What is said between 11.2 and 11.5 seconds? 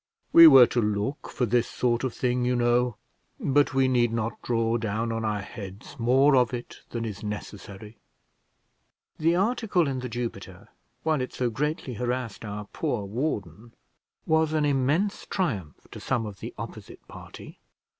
it